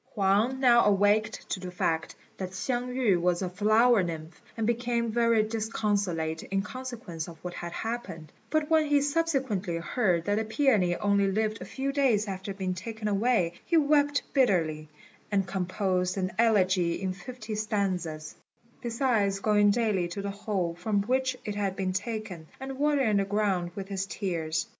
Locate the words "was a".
3.21-3.49